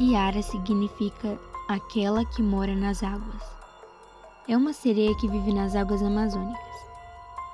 Yara 0.00 0.42
significa 0.42 1.38
aquela 1.68 2.24
que 2.24 2.42
mora 2.42 2.74
nas 2.74 3.00
águas. 3.04 3.42
É 4.48 4.56
uma 4.56 4.72
sereia 4.72 5.16
que 5.18 5.28
vive 5.28 5.54
nas 5.54 5.76
águas 5.76 6.02
amazônicas. 6.02 6.58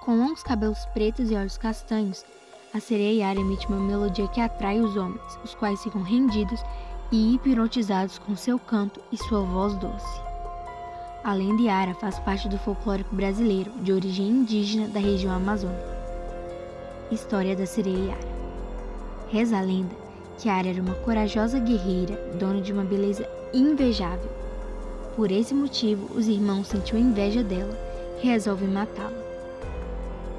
Com 0.03 0.17
longos 0.17 0.43
cabelos 0.43 0.87
pretos 0.95 1.31
e 1.31 1.35
olhos 1.35 1.59
castanhos, 1.59 2.25
a 2.73 2.81
sereia 2.81 3.25
Yara 3.25 3.41
emite 3.41 3.67
uma 3.67 3.79
melodia 3.79 4.27
que 4.29 4.41
atrai 4.41 4.81
os 4.81 4.97
homens, 4.97 5.39
os 5.45 5.55
quais 5.55 5.83
ficam 5.83 6.01
rendidos 6.03 6.65
e 7.13 7.35
hipnotizados 7.35 8.19
com 8.19 8.35
seu 8.35 8.59
canto 8.59 9.03
e 9.13 9.19
sua 9.19 9.43
voz 9.43 9.75
doce. 9.75 10.21
A 11.22 11.35
lenda 11.35 11.61
Yara 11.61 11.95
faz 11.95 12.19
parte 12.21 12.49
do 12.49 12.59
folclórico 12.59 13.15
brasileiro, 13.15 13.71
de 13.83 13.93
origem 13.93 14.27
indígena 14.27 14.88
da 14.88 14.99
região 14.99 15.35
amazônica. 15.35 16.01
História 17.12 17.55
da 17.55 17.66
sereia 17.66 18.12
Yara. 18.12 18.30
Reza 19.29 19.59
a 19.59 19.61
lenda 19.61 20.09
Yara 20.45 20.69
era 20.69 20.80
uma 20.80 20.95
corajosa 20.95 21.59
guerreira, 21.59 22.16
dona 22.38 22.62
de 22.62 22.73
uma 22.73 22.83
beleza 22.83 23.28
invejável. 23.52 24.30
Por 25.14 25.30
esse 25.30 25.52
motivo, 25.52 26.09
os 26.14 26.28
irmãos 26.28 26.69
sentiam 26.69 26.98
inveja 26.98 27.45
dela 27.45 27.77
e 28.23 28.27
resolvem 28.27 28.69
matá-la. 28.69 29.19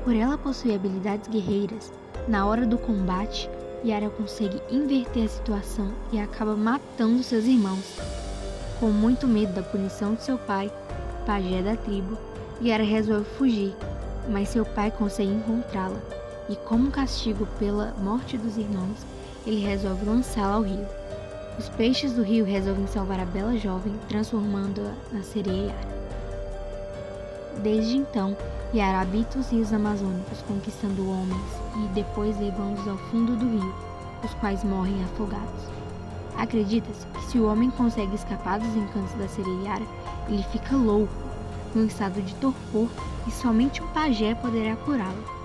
Por 0.03 0.15
ela 0.15 0.39
possuir 0.39 0.75
habilidades 0.75 1.29
guerreiras, 1.29 1.93
na 2.27 2.47
hora 2.47 2.65
do 2.65 2.79
combate, 2.79 3.47
Yara 3.85 4.09
consegue 4.09 4.59
inverter 4.71 5.25
a 5.25 5.29
situação 5.29 5.91
e 6.11 6.19
acaba 6.19 6.55
matando 6.55 7.21
seus 7.21 7.45
irmãos. 7.45 7.99
Com 8.79 8.87
muito 8.87 9.27
medo 9.27 9.53
da 9.53 9.61
punição 9.61 10.15
de 10.15 10.23
seu 10.23 10.37
pai, 10.37 10.71
pajé 11.27 11.61
da 11.61 11.75
tribo, 11.75 12.17
Yara 12.59 12.83
resolve 12.83 13.25
fugir, 13.37 13.75
mas 14.27 14.49
seu 14.49 14.65
pai 14.65 14.89
consegue 14.89 15.31
encontrá-la 15.31 16.20
e, 16.49 16.55
como 16.55 16.91
castigo 16.91 17.47
pela 17.57 17.93
morte 17.97 18.37
dos 18.37 18.57
irmãos, 18.57 19.05
ele 19.45 19.61
resolve 19.61 20.05
lançá-la 20.05 20.55
ao 20.55 20.61
rio. 20.61 20.85
Os 21.57 21.69
peixes 21.69 22.13
do 22.13 22.23
rio 22.23 22.45
resolvem 22.45 22.87
salvar 22.87 23.19
a 23.19 23.25
bela 23.25 23.57
jovem, 23.57 23.93
transformando-a 24.07 24.93
na 25.15 25.23
sereia 25.23 25.67
Yara. 25.67 26.01
Desde 27.61 27.97
então, 27.97 28.35
Yara 28.73 29.01
habita 29.01 29.37
os 29.37 29.49
rios 29.51 29.73
amazônicos, 29.73 30.41
conquistando 30.47 31.09
homens 31.09 31.41
e 31.75 31.87
depois 31.93 32.39
levando-os 32.39 32.87
ao 32.87 32.97
fundo 32.97 33.35
do 33.35 33.47
rio, 33.47 33.75
os 34.23 34.33
quais 34.35 34.63
morrem 34.63 35.03
afogados. 35.03 35.69
Acredita-se 36.37 37.05
que 37.07 37.23
se 37.25 37.37
o 37.37 37.47
homem 37.47 37.69
consegue 37.71 38.15
escapar 38.15 38.59
dos 38.59 38.75
encantos 38.75 39.13
da 39.13 39.27
sereia 39.27 39.63
Yara, 39.63 39.85
ele 40.27 40.43
fica 40.51 40.75
louco, 40.75 41.13
num 41.75 41.85
estado 41.85 42.21
de 42.21 42.33
torpor, 42.35 42.87
e 43.27 43.31
somente 43.31 43.83
um 43.83 43.87
pajé 43.87 44.33
poderá 44.35 44.75
curá-lo. 44.77 45.40